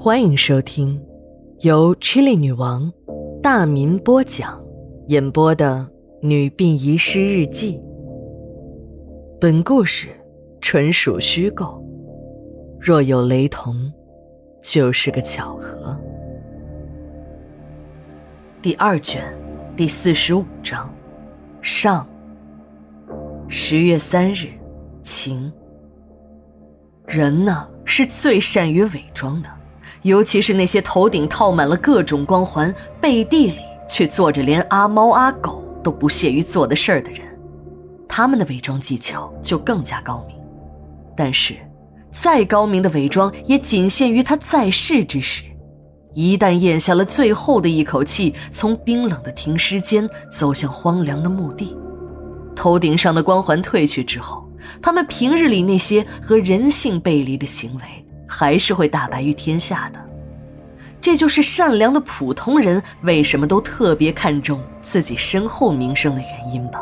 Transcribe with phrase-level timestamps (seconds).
[0.00, 1.04] 欢迎收听
[1.58, 2.90] 由 Chili 女王
[3.42, 4.64] 大民播讲、
[5.08, 5.90] 演播的
[6.26, 7.78] 《女病遗失日记》。
[9.40, 10.10] 本故事
[10.60, 11.84] 纯属虚构，
[12.80, 13.92] 若有雷同，
[14.62, 15.98] 就是个巧合。
[18.62, 19.24] 第二卷
[19.76, 20.88] 第四十五章
[21.60, 22.08] 上。
[23.48, 24.46] 十月三日，
[25.02, 25.52] 晴。
[27.04, 29.57] 人呢，是最善于伪装的。
[30.02, 33.58] 尤其是那些头顶套满了各种光环，背地里
[33.88, 37.20] 却做着连阿猫阿狗都不屑于做的事儿的人，
[38.08, 40.36] 他们的伪装技巧就更加高明。
[41.16, 41.54] 但是，
[42.10, 45.44] 再高明的伪装也仅限于他在世之时。
[46.14, 51.76] 一旦咽下了最后的一口气，从冰冷的停尸间走向荒凉的墓地，
[52.56, 54.48] 头顶上的光环褪去之后，
[54.82, 57.82] 他们平日里那些和人性背离的行为。
[58.28, 59.98] 还是会大白于天下的，
[61.00, 66.80] 这就是善良的普通人为什么都特别看重自己身后名声的原因吧。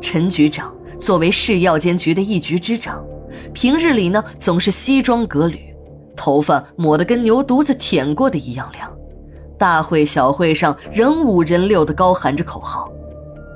[0.00, 3.04] 陈局长作为市药监局的一局之长，
[3.52, 5.74] 平日里呢总是西装革履，
[6.14, 8.90] 头发抹得跟牛犊子舔过的一样亮，
[9.58, 12.88] 大会小会上人五人六的高喊着口号，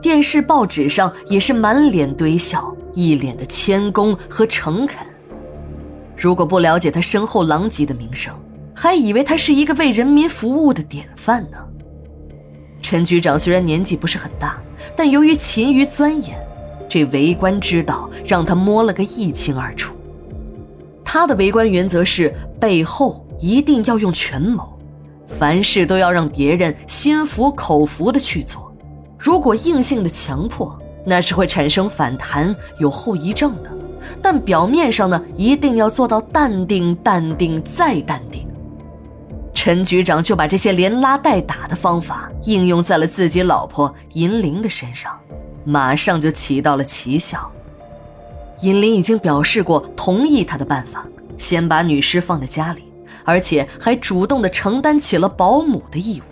[0.03, 5.07] 电视报纸上也是满脸堆笑，一脸的谦恭和诚恳。
[6.21, 8.35] 如果不了解他身后狼藉的名声，
[8.75, 11.57] 还以为他是一个为人民服务的典范呢。
[12.83, 14.61] 陈局长虽然年纪不是很大，
[14.95, 16.39] 但由于勤于钻研，
[16.91, 19.97] 这为官之道让他摸了个一清二楚。
[21.03, 24.79] 他的为官原则是背后一定要用权谋，
[25.27, 28.71] 凡事都要让别人心服口服的去做。
[29.19, 33.71] 如果硬性的强迫，那是会产生反弹、有后遗症的。
[34.23, 38.47] 但表面上呢，一定要做到淡定、淡定再淡定。
[39.53, 45.19] 陈局长就把这些连拉带打的方法应用在了自己老婆银玲的身上，
[45.65, 47.51] 马上就起到了奇效。
[48.63, 51.05] 银玲已经表示过同意他的办法，
[51.37, 52.85] 先把女尸放在家里，
[53.25, 56.25] 而且还主动的承担起了保姆的义务。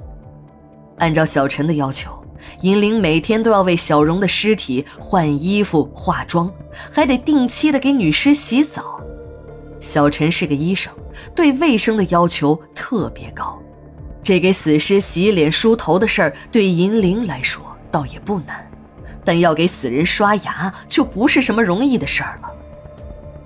[0.99, 2.18] 按照小陈的要求。
[2.61, 6.51] 银铃每天都要为小荣的尸体换衣服、化妆，
[6.91, 9.01] 还得定期的给女尸洗澡。
[9.81, 10.93] 小陈是个医生，
[11.35, 13.61] 对卫生的要求特别高。
[14.23, 18.69] 这给死尸洗脸梳头的事儿，对银铃来说倒也不难，
[19.25, 22.51] 但要给死人刷牙就不是什么容易的事儿了。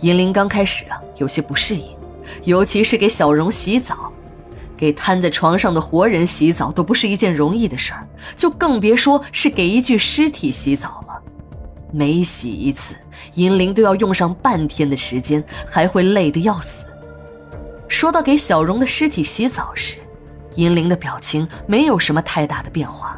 [0.00, 1.96] 银铃刚开始啊，有些不适应，
[2.44, 4.11] 尤其是给小荣洗澡。
[4.82, 8.04] 给瘫在床上的活人洗澡都不是一件容易的事儿，
[8.34, 11.22] 就更别说是给一具尸体洗澡了。
[11.92, 12.96] 每洗一次，
[13.34, 16.84] 银铃都要用上半天的时间，还会累得要死。
[17.86, 19.98] 说到给小荣的尸体洗澡时，
[20.56, 23.16] 银铃的表情没有什么太大的变化，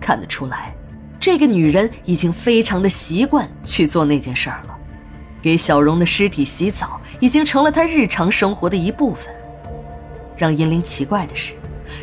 [0.00, 0.72] 看得出来，
[1.18, 4.78] 这个女人已经非常的习惯去做那件事儿了。
[5.42, 9.34] 给小荣的尸体洗澡已经成了她日常生活的一部分。
[10.36, 11.54] 让银铃奇怪的是，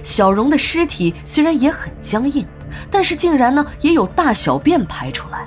[0.03, 2.45] 小荣的尸体虽然也很僵硬，
[2.89, 5.45] 但是竟然呢也有大小便排出来。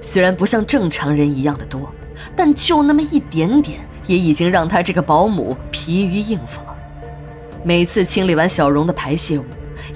[0.00, 1.92] 虽然不像正常人一样的多，
[2.34, 6.76] 但就那么一点点，也已经让他这个保姆疲于应付了。
[7.64, 9.44] 每次清理完小荣的排泄物，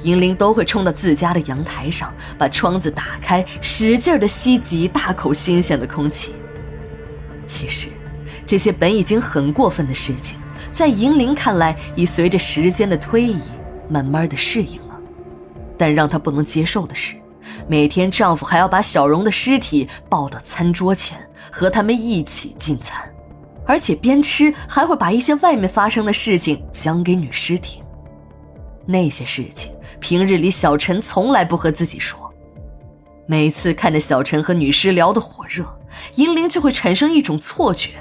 [0.03, 6.35] 银铃都会冲到自家的阳台上，把窗子打开，使劲的吸几大口新鲜的空气。
[7.45, 7.89] 其实，
[8.47, 10.39] 这些本已经很过分的事情。
[10.77, 13.41] 在银铃看来，已随着时间的推移，
[13.89, 15.01] 慢慢的适应了。
[15.79, 17.17] 但让她不能接受的是，
[17.67, 21.19] 每天丈夫还要把小荣的尸体抱到餐桌前，
[21.51, 23.03] 和他们一起进餐，
[23.65, 27.83] 而且边吃还会把一些外面发生的事情讲给女尸听。
[28.85, 32.31] 那些事情，平日里小陈从来不和自己说。
[33.27, 35.65] 每次看着小陈和女尸聊得火热，
[36.17, 37.93] 银铃就会产生一种错觉。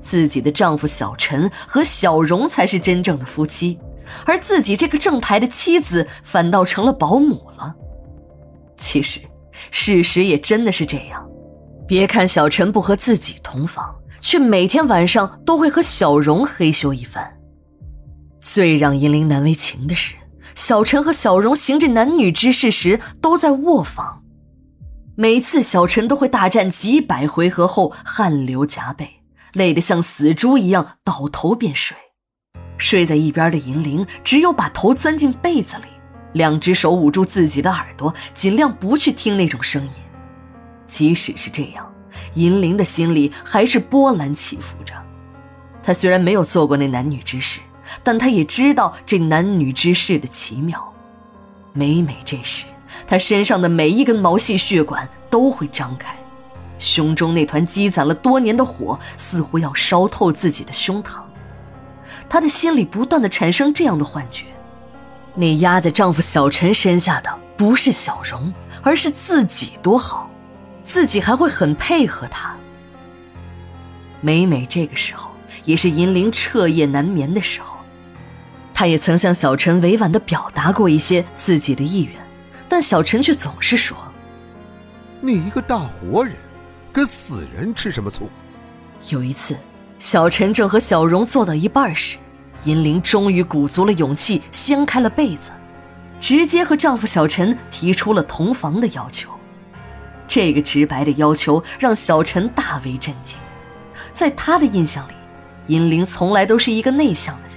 [0.00, 3.78] 自己的丈夫小陈和小荣才是真正的夫妻，
[4.24, 7.74] 而自己这个正牌的妻子反倒成了保姆了。
[8.76, 9.20] 其实，
[9.70, 11.26] 事实也真的是这样。
[11.86, 17.36] 别看小陈不和自己同房，却每天晚上都会和小荣嘿咻一番。
[18.40, 20.14] 最让银铃难为情的是，
[20.54, 24.22] 小陈和小荣行这男女之事时都在卧房，
[25.14, 29.19] 每次小陈都会大战几百回合后汗流浃背。
[29.52, 31.96] 累得像死猪一样，倒头便睡。
[32.78, 35.88] 睡在一边的银铃只有把头钻进被子里，
[36.32, 39.90] 两只手捂住自己的耳朵，尽量不去听那种声音。
[40.86, 41.92] 即使是这样，
[42.34, 44.94] 银铃的心里还是波澜起伏着。
[45.82, 47.60] 他虽然没有做过那男女之事，
[48.02, 50.92] 但他也知道这男女之事的奇妙。
[51.72, 52.66] 每每这时，
[53.06, 56.16] 他身上的每一根毛细血管都会张开，
[56.80, 61.20] 胸中那团积攒了多年的火似乎要烧透自己的胸膛。
[62.28, 64.46] 他的心里不断的产生这样的幻觉：
[65.34, 70.30] 那压在丈夫小陈身下的不是小荣，而是自己，多好，
[70.82, 72.56] 自己还会很配合他。
[74.20, 75.30] 每每这个时候，
[75.64, 77.76] 也是银铃彻夜难眠的时候。
[78.72, 82.14] 他也曾向小陈委婉地表达过一些自己的意愿，
[82.66, 83.96] 但小陈却总是说
[85.20, 86.34] ：“你一个大活人，
[86.92, 88.28] 跟死人吃什么醋？”
[89.08, 89.56] 有一次，
[89.98, 92.18] 小陈正和小荣做到一半时，
[92.64, 95.50] 银铃终于鼓足了勇气掀开了被子，
[96.20, 99.30] 直接和丈夫小陈提出了同房的要求。
[100.28, 103.38] 这个直白的要求让小陈大为震惊，
[104.12, 105.12] 在他的印象里，
[105.66, 107.56] 银铃从来都是一个内向的人。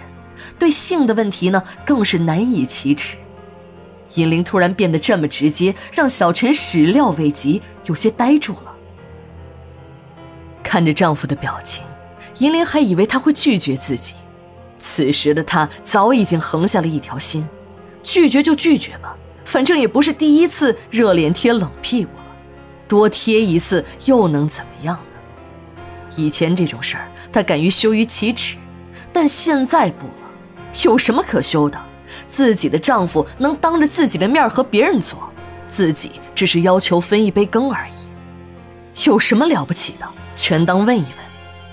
[0.58, 3.18] 对性的问题呢，更是难以启齿。
[4.16, 8.73] 银铃突然变得这么直接，让小陈始料未及，有些呆住了。
[10.74, 11.86] 看着丈夫的表情，
[12.40, 14.16] 银铃还以为他会拒绝自己。
[14.80, 17.48] 此时的她早已经横下了一条心：
[18.02, 19.16] 拒绝就拒绝吧，
[19.46, 22.24] 反正也不是第一次热脸贴冷屁股了，
[22.88, 25.80] 多贴一次又能怎么样呢？
[26.16, 28.58] 以前这种事儿，她敢于羞于启齿，
[29.14, 30.14] 但现在不了。
[30.82, 31.80] 有什么可羞的？
[32.28, 35.20] 自己的丈夫能当着自己的面和别人做，
[35.68, 38.03] 自己只是要求分一杯羹而已，
[39.06, 40.08] 有什么了不起的？
[40.36, 41.12] 全当问一问，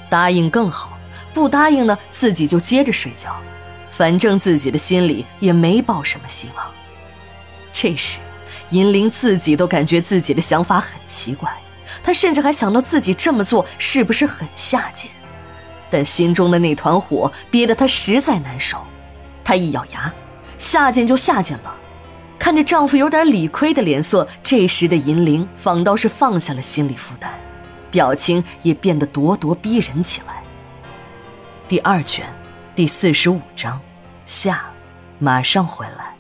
[0.08, 0.98] 答应更好，
[1.32, 3.34] 不答应呢，自己就接着睡觉，
[3.90, 6.66] 反正自己的心里也没抱什么希望。
[7.72, 8.18] 这时，
[8.70, 11.50] 银铃自己都感觉自己的想法很奇怪，
[12.02, 15.10] 她甚至还想到自己这么做是不是很下贱，
[15.90, 18.78] 但心中的那团火憋得她实在难受。
[19.42, 20.12] 她一咬牙，
[20.58, 21.74] 下贱就下贱吧。
[22.40, 27.28] 看着丈夫有点理亏的脸色，这时的银铃反倒是放下了心理负担，
[27.90, 30.42] 表情也变得咄咄逼人起来。
[31.68, 32.26] 第二卷，
[32.74, 33.78] 第四十五章，
[34.24, 34.64] 下，
[35.18, 36.14] 马上回来。